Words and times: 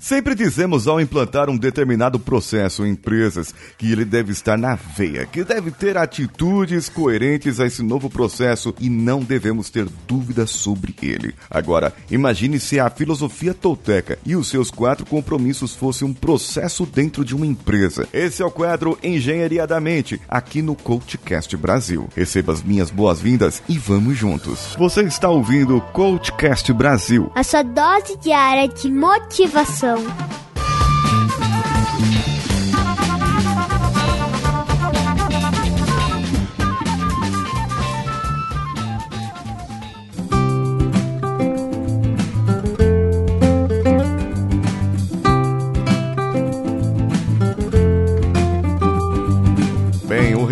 Sempre 0.00 0.34
dizemos 0.34 0.88
ao 0.88 0.98
implantar 0.98 1.50
um 1.50 1.58
determinado 1.58 2.18
processo 2.18 2.86
em 2.86 2.92
empresas 2.92 3.54
que 3.76 3.92
ele 3.92 4.04
deve 4.04 4.32
estar 4.32 4.56
na 4.56 4.74
veia, 4.74 5.26
que 5.26 5.44
deve 5.44 5.70
ter 5.70 5.98
atitudes 5.98 6.88
coerentes 6.88 7.60
a 7.60 7.66
esse 7.66 7.82
novo 7.82 8.08
processo 8.08 8.74
e 8.80 8.88
não 8.88 9.20
devemos 9.20 9.68
ter 9.68 9.86
dúvidas 10.08 10.50
sobre 10.50 10.94
ele. 11.02 11.34
Agora, 11.50 11.92
imagine 12.10 12.58
se 12.58 12.80
a 12.80 12.88
filosofia 12.88 13.52
tolteca 13.52 14.18
e 14.24 14.34
os 14.34 14.48
seus 14.48 14.70
quatro 14.70 15.04
compromissos 15.04 15.74
fossem 15.74 16.08
um 16.08 16.14
processo 16.14 16.86
dentro 16.86 17.22
de 17.22 17.36
uma 17.36 17.46
empresa. 17.46 18.08
Esse 18.10 18.40
é 18.40 18.44
o 18.44 18.50
quadro 18.50 18.98
Engenharia 19.02 19.66
da 19.66 19.78
Mente, 19.80 20.18
aqui 20.26 20.62
no 20.62 20.74
Coachcast 20.74 21.54
Brasil. 21.58 22.08
Receba 22.16 22.54
as 22.54 22.62
minhas 22.62 22.90
boas-vindas 22.90 23.62
e 23.68 23.76
vamos 23.76 24.16
juntos. 24.16 24.74
Você 24.78 25.02
está 25.02 25.28
ouvindo 25.28 25.76
o 25.76 25.80
Coachcast 25.80 26.72
Brasil. 26.72 27.30
A 27.34 27.44
sua 27.44 27.62
dose 27.62 28.16
diária 28.18 28.66
de 28.66 28.90
motivação. 28.90 29.89
Bem, 29.90 30.06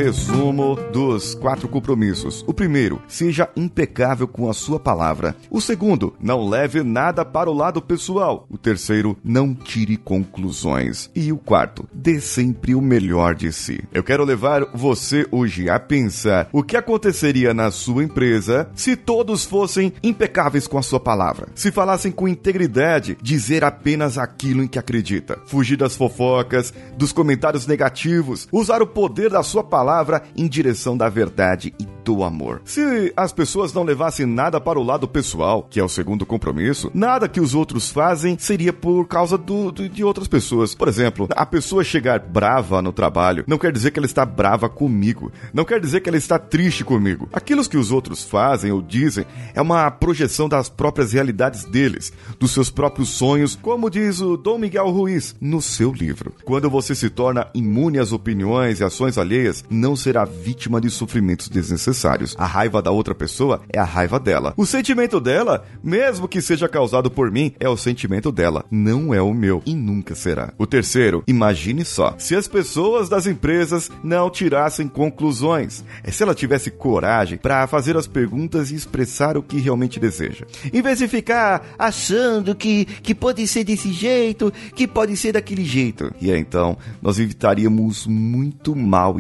resumo 0.09 0.75
dos 0.91 1.35
quatro 1.35 1.69
compromissos. 1.69 2.43
O 2.47 2.55
primeiro, 2.55 3.03
seja 3.07 3.51
impecável 3.55 4.27
com 4.27 4.49
a 4.49 4.55
sua 4.55 4.81
palavra. 4.81 5.37
O 5.51 5.61
segundo, 5.61 6.15
não 6.19 6.49
leve 6.49 6.83
nada 6.83 7.27
para 7.27 7.51
o 7.51 7.53
lado 7.53 7.83
pessoal. 7.83 8.47
O 8.49 8.57
terceiro, 8.57 9.19
não 9.23 9.55
tire 9.55 9.99
conclusões. 9.99 11.11
E 11.15 11.31
o 11.31 11.37
quarto, 11.37 11.87
dê 11.93 12.23
sempre 12.23 12.75
o 12.75 12.81
melhor 12.81 13.35
de 13.35 13.53
si. 13.53 13.85
Eu 13.93 14.03
quero 14.03 14.25
levar 14.25 14.65
você 14.73 15.27
hoje 15.31 15.69
a 15.69 15.79
pensar 15.79 16.49
o 16.55 16.63
que 16.63 16.79
aconteceria 16.79 17.53
na 17.53 17.71
sua 17.71 18.03
empresa 18.03 18.71
se 18.75 18.97
todos 18.97 19.45
fossem 19.45 19.93
impecáveis 20.03 20.67
com 20.67 20.79
a 20.79 20.83
sua 20.83 20.99
palavra. 20.99 21.49
Se 21.55 21.71
falassem 21.71 22.11
com 22.11 22.27
integridade, 22.27 23.19
dizer 23.21 23.63
apenas 23.63 24.17
aquilo 24.17 24.63
em 24.63 24.69
que 24.69 24.79
acredita. 24.79 25.39
Fugir 25.45 25.77
das 25.77 25.95
fofocas, 25.95 26.73
dos 26.97 27.13
comentários 27.13 27.67
negativos, 27.67 28.49
usar 28.51 28.81
o 28.81 28.87
poder 28.87 29.29
da 29.29 29.43
sua 29.43 29.63
palavra 29.63 29.98
em 30.37 30.47
direção 30.47 30.97
da 30.97 31.09
verdade 31.09 31.75
e 31.79 31.87
do 32.05 32.25
amor. 32.25 32.63
Se 32.65 33.13
as 33.17 33.33
pessoas 33.33 33.73
não 33.75 33.83
levassem 33.83 34.25
nada 34.25 34.59
para 34.59 34.79
o 34.79 34.83
lado 34.83 35.07
pessoal, 35.07 35.67
que 35.69 35.79
é 35.79 35.85
o 35.85 35.89
segundo 35.89 36.25
compromisso, 36.25 36.91
nada 36.95 37.29
que 37.29 37.41
os 37.41 37.55
outros 37.55 37.91
fazem 37.91 38.39
seria 38.39 38.73
por 38.73 39.07
causa 39.07 39.37
do, 39.37 39.71
do, 39.71 39.89
de 39.89 40.03
outras 40.03 40.27
pessoas. 40.27 40.75
Por 40.75 40.89
exemplo, 40.89 41.29
a 41.31 41.45
pessoa 41.45 41.85
chegar 41.85 42.19
brava 42.21 42.81
no 42.81 42.93
trabalho 42.93 43.45
não 43.47 43.59
quer 43.59 43.73
dizer 43.73 43.91
que 43.91 43.99
ela 43.99 44.07
está 44.07 44.25
brava 44.25 44.69
comigo, 44.69 45.31
não 45.53 45.65
quer 45.65 45.81
dizer 45.81 46.01
que 46.01 46.09
ela 46.09 46.17
está 46.17 46.39
triste 46.39 46.83
comigo. 46.83 47.29
Aquilo 47.33 47.69
que 47.69 47.77
os 47.77 47.93
outros 47.93 48.23
fazem 48.23 48.73
ou 48.73 48.81
dizem 48.81 49.27
é 49.55 49.61
uma 49.61 49.91
projeção 49.91 50.49
das 50.49 50.69
próprias 50.69 51.13
realidades 51.13 51.65
deles, 51.65 52.13
dos 52.39 52.53
seus 52.53 52.71
próprios 52.71 53.11
sonhos, 53.11 53.59
como 53.61 53.91
diz 53.91 54.21
o 54.21 54.37
Dom 54.37 54.59
Miguel 54.59 54.89
Ruiz 54.91 55.37
no 55.41 55.61
seu 55.61 55.93
livro. 55.93 56.33
Quando 56.45 56.71
você 56.71 56.95
se 56.95 57.11
torna 57.11 57.49
imune 57.53 57.99
às 57.99 58.13
opiniões 58.13 58.81
e 58.81 58.85
ações 58.85 59.19
alheias, 59.19 59.65
não 59.69 59.88
será 59.97 60.25
vítima 60.25 60.81
de 60.81 60.91
sofrimentos 60.91 61.49
desnecessários. 61.49 62.35
A 62.39 62.47
raiva 62.47 62.83
da 62.83 62.91
outra 62.91 63.15
pessoa 63.15 63.63
é 63.73 63.79
a 63.79 63.85
raiva 63.85 64.19
dela. 64.19 64.55
O 64.57 64.67
sentimento 64.67 65.21
dela, 65.21 65.65
mesmo 65.83 66.29
que 66.29 66.41
seja 66.41 66.69
causado 66.69 67.11
por 67.11 67.31
mim, 67.31 67.53
é 67.59 67.69
o 67.69 67.77
sentimento 67.77 68.31
dela, 68.33 68.65
não 68.71 69.13
é 69.13 69.21
o 69.21 69.35
meu 69.35 69.63
e 69.65 69.75
nunca 69.75 70.15
será. 70.15 70.53
O 70.59 70.67
terceiro, 70.67 71.23
imagine 71.27 71.85
só, 71.85 72.15
se 72.19 72.35
as 72.35 72.49
pessoas 72.49 73.09
das 73.09 73.27
empresas 73.27 73.91
não 74.03 74.31
tirassem 74.31 74.89
conclusões, 74.89 75.85
é 76.03 76.11
se 76.11 76.23
ela 76.23 76.35
tivesse 76.35 76.71
coragem 76.71 77.39
para 77.39 77.67
fazer 77.67 77.97
as 77.97 78.07
perguntas 78.07 78.71
e 78.71 78.75
expressar 78.75 79.37
o 79.37 79.43
que 79.43 79.59
realmente 79.59 80.01
deseja. 80.01 80.47
Em 80.73 80.83
vez 80.83 80.99
de 80.99 81.09
ficar 81.09 81.75
achando 81.79 82.55
que, 82.55 82.85
que 82.85 83.15
pode 83.15 83.47
ser 83.47 83.65
desse 83.65 83.93
jeito, 83.93 84.53
que 84.75 84.87
pode 84.87 85.17
ser 85.17 85.33
daquele 85.33 85.65
jeito. 85.65 86.13
E 86.21 86.31
aí, 86.31 86.39
então, 86.39 86.77
nós 87.01 87.19
evitaríamos 87.19 88.07
muito 88.07 88.75
mal 88.75 89.19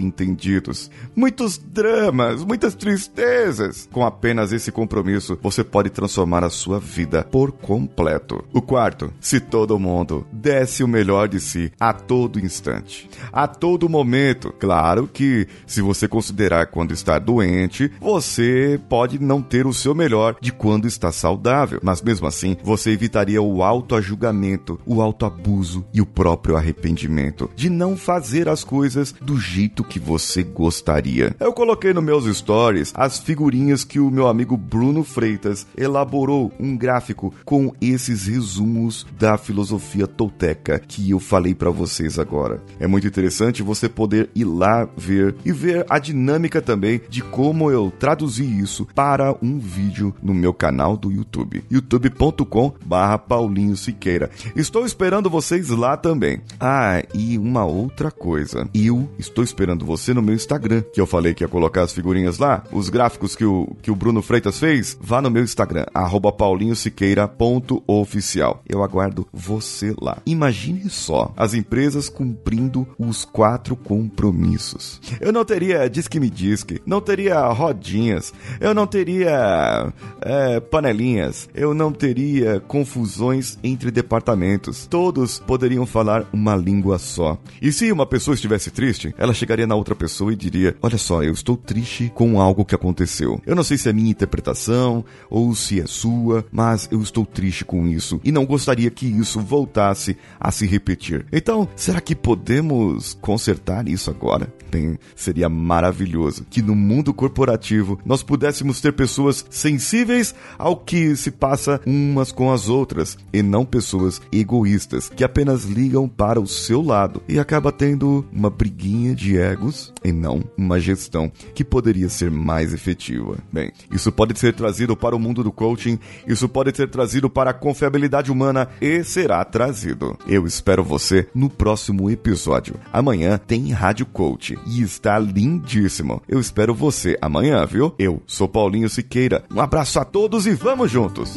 entendidos, 0.58 0.90
muitos 1.14 1.58
dramas, 1.58 2.44
muitas 2.44 2.74
tristezas. 2.74 3.88
Com 3.92 4.04
apenas 4.04 4.52
esse 4.52 4.70
compromisso, 4.70 5.38
você 5.40 5.64
pode 5.64 5.90
transformar 5.90 6.44
a 6.44 6.50
sua 6.50 6.78
vida 6.78 7.24
por 7.24 7.52
completo. 7.52 8.44
O 8.52 8.60
quarto, 8.60 9.12
se 9.20 9.40
todo 9.40 9.78
mundo 9.78 10.26
desse 10.32 10.82
o 10.82 10.88
melhor 10.88 11.28
de 11.28 11.40
si 11.40 11.72
a 11.78 11.92
todo 11.92 12.40
instante, 12.40 13.08
a 13.32 13.46
todo 13.46 13.88
momento. 13.88 14.52
Claro 14.58 15.08
que, 15.08 15.46
se 15.66 15.80
você 15.80 16.06
considerar 16.08 16.66
quando 16.66 16.92
está 16.92 17.18
doente, 17.18 17.90
você 18.00 18.80
pode 18.88 19.18
não 19.18 19.40
ter 19.40 19.66
o 19.66 19.74
seu 19.74 19.94
melhor 19.94 20.36
de 20.40 20.52
quando 20.52 20.86
está 20.86 21.12
saudável, 21.12 21.80
mas 21.82 22.02
mesmo 22.02 22.26
assim, 22.26 22.56
você 22.62 22.90
evitaria 22.90 23.40
o 23.40 23.62
auto-julgamento, 23.62 24.80
o 24.84 25.00
auto-abuso 25.00 25.84
e 25.92 26.00
o 26.00 26.06
próprio 26.06 26.56
arrependimento 26.56 27.50
de 27.54 27.70
não 27.70 27.96
fazer 27.96 28.48
as 28.48 28.64
coisas 28.64 29.12
do 29.12 29.38
jeito 29.38 29.84
que 29.84 29.98
você 29.98 30.42
gostaria. 30.48 31.34
Eu 31.38 31.52
coloquei 31.52 31.92
nos 31.92 32.04
meus 32.04 32.36
stories 32.36 32.92
as 32.94 33.18
figurinhas 33.18 33.84
que 33.84 34.00
o 34.00 34.10
meu 34.10 34.26
amigo 34.26 34.56
Bruno 34.56 35.04
Freitas 35.04 35.66
elaborou 35.76 36.52
um 36.58 36.76
gráfico 36.76 37.32
com 37.44 37.72
esses 37.80 38.26
resumos 38.26 39.06
da 39.18 39.38
filosofia 39.38 40.06
tolteca 40.06 40.78
que 40.78 41.10
eu 41.10 41.20
falei 41.20 41.54
para 41.54 41.70
vocês 41.70 42.18
agora. 42.18 42.62
É 42.80 42.86
muito 42.86 43.06
interessante 43.06 43.62
você 43.62 43.88
poder 43.88 44.30
ir 44.34 44.44
lá 44.44 44.88
ver 44.96 45.34
e 45.44 45.52
ver 45.52 45.86
a 45.88 45.98
dinâmica 45.98 46.60
também 46.60 47.00
de 47.08 47.22
como 47.22 47.70
eu 47.70 47.92
traduzi 47.98 48.44
isso 48.44 48.86
para 48.94 49.34
um 49.42 49.58
vídeo 49.58 50.14
no 50.22 50.34
meu 50.34 50.52
canal 50.52 50.96
do 50.96 51.10
YouTube, 51.10 51.64
youtube.com/barra 51.70 53.18
Paulinho 53.18 53.76
Siqueira. 53.76 54.30
Estou 54.56 54.84
esperando 54.84 55.30
vocês 55.30 55.68
lá 55.68 55.96
também. 55.96 56.40
Ah, 56.58 57.02
e 57.14 57.38
uma 57.38 57.64
outra 57.64 58.10
coisa, 58.10 58.68
eu 58.74 59.08
estou 59.18 59.44
esperando 59.44 59.84
você 59.84 60.14
no 60.14 60.22
meu 60.28 60.36
Instagram, 60.36 60.82
que 60.92 61.00
eu 61.00 61.06
falei 61.06 61.32
que 61.32 61.42
ia 61.42 61.48
colocar 61.48 61.80
as 61.82 61.92
figurinhas 61.92 62.36
lá, 62.38 62.62
os 62.70 62.90
gráficos 62.90 63.34
que 63.34 63.46
o, 63.46 63.74
que 63.80 63.90
o 63.90 63.96
Bruno 63.96 64.20
Freitas 64.20 64.58
fez, 64.58 64.94
vá 65.00 65.22
no 65.22 65.30
meu 65.30 65.42
Instagram, 65.42 65.86
arroba 65.94 66.30
paulinhosiqueira.oficial. 66.30 68.62
Eu 68.68 68.84
aguardo 68.84 69.26
você 69.32 69.94
lá. 70.00 70.18
Imagine 70.26 70.90
só, 70.90 71.32
as 71.36 71.54
empresas 71.54 72.10
cumprindo 72.10 72.86
os 72.98 73.24
quatro 73.24 73.74
compromissos. 73.74 75.00
Eu 75.20 75.32
não 75.32 75.44
teria 75.44 75.88
disque 75.88 76.20
me 76.20 76.28
disque, 76.28 76.82
não 76.84 77.00
teria 77.00 77.40
rodinhas, 77.48 78.34
eu 78.60 78.74
não 78.74 78.86
teria 78.86 79.90
é, 80.20 80.60
panelinhas, 80.60 81.48
eu 81.54 81.72
não 81.72 81.90
teria 81.90 82.60
confusões 82.60 83.58
entre 83.64 83.90
departamentos. 83.90 84.86
Todos 84.86 85.38
poderiam 85.38 85.86
falar 85.86 86.28
uma 86.32 86.54
língua 86.54 86.98
só. 86.98 87.38
E 87.62 87.72
se 87.72 87.90
uma 87.90 88.04
pessoa 88.04 88.34
estivesse 88.34 88.70
triste, 88.70 89.14
ela 89.16 89.32
chegaria 89.32 89.66
na 89.66 89.74
outra 89.74 89.94
pessoa 90.18 90.32
e 90.32 90.36
diria: 90.36 90.76
Olha 90.82 90.98
só, 90.98 91.22
eu 91.22 91.32
estou 91.32 91.56
triste 91.56 92.10
com 92.14 92.40
algo 92.40 92.64
que 92.64 92.74
aconteceu. 92.74 93.40
Eu 93.46 93.54
não 93.54 93.62
sei 93.62 93.78
se 93.78 93.88
é 93.88 93.92
minha 93.92 94.10
interpretação 94.10 95.04
ou 95.30 95.54
se 95.54 95.80
é 95.80 95.86
sua, 95.86 96.44
mas 96.50 96.88
eu 96.90 97.00
estou 97.00 97.24
triste 97.24 97.64
com 97.64 97.86
isso 97.86 98.20
e 98.24 98.32
não 98.32 98.44
gostaria 98.44 98.90
que 98.90 99.06
isso 99.06 99.40
voltasse 99.40 100.16
a 100.40 100.50
se 100.50 100.66
repetir. 100.66 101.26
Então, 101.32 101.68
será 101.76 102.00
que 102.00 102.14
podemos 102.14 103.16
consertar 103.20 103.88
isso 103.88 104.10
agora? 104.10 104.52
Bem, 104.70 104.98
seria 105.16 105.48
maravilhoso 105.48 106.46
que 106.50 106.60
no 106.60 106.74
mundo 106.74 107.14
corporativo 107.14 107.98
nós 108.04 108.22
pudéssemos 108.22 108.80
ter 108.80 108.92
pessoas 108.92 109.46
sensíveis 109.48 110.34
ao 110.58 110.76
que 110.76 111.16
se 111.16 111.30
passa 111.30 111.80
umas 111.86 112.32
com 112.32 112.52
as 112.52 112.68
outras 112.68 113.16
e 113.32 113.42
não 113.42 113.64
pessoas 113.64 114.20
egoístas 114.30 115.08
que 115.08 115.24
apenas 115.24 115.64
ligam 115.64 116.06
para 116.08 116.40
o 116.40 116.46
seu 116.46 116.82
lado 116.82 117.22
e 117.26 117.38
acaba 117.38 117.72
tendo 117.72 118.26
uma 118.30 118.50
briguinha 118.50 119.14
de 119.14 119.38
egos 119.38 119.92
e 120.08 120.12
não 120.12 120.42
uma 120.56 120.80
gestão 120.80 121.30
que 121.54 121.64
poderia 121.64 122.08
ser 122.08 122.30
mais 122.30 122.72
efetiva. 122.72 123.36
Bem, 123.52 123.70
isso 123.92 124.10
pode 124.10 124.38
ser 124.38 124.54
trazido 124.54 124.96
para 124.96 125.14
o 125.14 125.18
mundo 125.18 125.44
do 125.44 125.52
coaching, 125.52 125.98
isso 126.26 126.48
pode 126.48 126.74
ser 126.76 126.88
trazido 126.88 127.28
para 127.28 127.50
a 127.50 127.54
confiabilidade 127.54 128.32
humana 128.32 128.68
e 128.80 129.04
será 129.04 129.44
trazido. 129.44 130.18
Eu 130.26 130.46
espero 130.46 130.82
você 130.82 131.28
no 131.34 131.50
próximo 131.50 132.10
episódio. 132.10 132.74
Amanhã 132.92 133.38
tem 133.38 133.70
Rádio 133.70 134.06
Coach 134.06 134.58
e 134.66 134.82
está 134.82 135.18
lindíssimo. 135.18 136.22
Eu 136.28 136.40
espero 136.40 136.74
você 136.74 137.16
amanhã, 137.20 137.64
viu? 137.66 137.94
Eu 137.98 138.22
sou 138.26 138.48
Paulinho 138.48 138.88
Siqueira. 138.88 139.44
Um 139.52 139.60
abraço 139.60 140.00
a 140.00 140.04
todos 140.04 140.46
e 140.46 140.54
vamos 140.54 140.90
juntos! 140.90 141.36